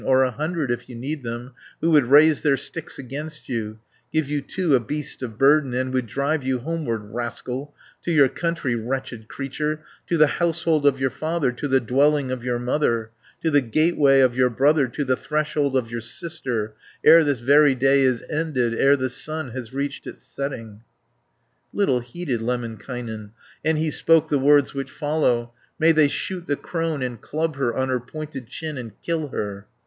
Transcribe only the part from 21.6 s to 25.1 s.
360 Little heeded Lemminkainen, And he spoke the words which